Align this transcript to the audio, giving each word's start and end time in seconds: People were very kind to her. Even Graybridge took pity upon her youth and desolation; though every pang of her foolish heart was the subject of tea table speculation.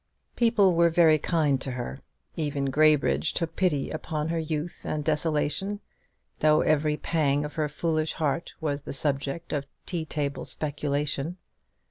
People 0.35 0.73
were 0.73 0.89
very 0.89 1.19
kind 1.19 1.61
to 1.61 1.73
her. 1.73 1.99
Even 2.35 2.71
Graybridge 2.71 3.33
took 3.35 3.55
pity 3.55 3.91
upon 3.91 4.29
her 4.29 4.39
youth 4.39 4.83
and 4.83 5.03
desolation; 5.03 5.79
though 6.39 6.61
every 6.61 6.97
pang 6.97 7.45
of 7.45 7.53
her 7.53 7.69
foolish 7.69 8.13
heart 8.13 8.55
was 8.59 8.81
the 8.81 8.93
subject 8.93 9.53
of 9.53 9.67
tea 9.85 10.05
table 10.05 10.43
speculation. 10.45 11.37